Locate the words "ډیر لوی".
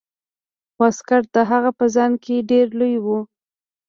2.49-2.95